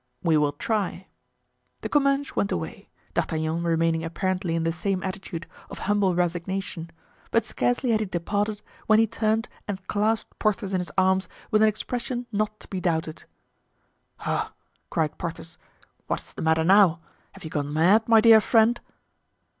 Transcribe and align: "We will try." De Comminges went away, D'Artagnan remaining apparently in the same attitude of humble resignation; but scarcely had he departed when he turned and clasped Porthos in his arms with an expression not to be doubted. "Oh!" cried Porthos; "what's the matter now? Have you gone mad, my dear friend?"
"We 0.23 0.35
will 0.35 0.53
try." 0.53 1.05
De 1.83 1.87
Comminges 1.89 2.35
went 2.35 2.51
away, 2.51 2.89
D'Artagnan 3.13 3.61
remaining 3.63 4.03
apparently 4.03 4.55
in 4.55 4.63
the 4.63 4.71
same 4.71 5.03
attitude 5.03 5.45
of 5.69 5.77
humble 5.77 6.15
resignation; 6.15 6.89
but 7.29 7.45
scarcely 7.45 7.91
had 7.91 7.99
he 7.99 8.07
departed 8.07 8.63
when 8.87 8.97
he 8.97 9.05
turned 9.05 9.47
and 9.67 9.85
clasped 9.87 10.39
Porthos 10.39 10.73
in 10.73 10.79
his 10.79 10.89
arms 10.97 11.29
with 11.51 11.61
an 11.61 11.67
expression 11.69 12.25
not 12.31 12.59
to 12.61 12.67
be 12.67 12.81
doubted. 12.81 13.25
"Oh!" 14.25 14.51
cried 14.89 15.19
Porthos; 15.19 15.59
"what's 16.07 16.33
the 16.33 16.41
matter 16.41 16.63
now? 16.63 16.99
Have 17.33 17.43
you 17.43 17.51
gone 17.51 17.71
mad, 17.71 18.09
my 18.09 18.21
dear 18.21 18.41
friend?" 18.41 18.81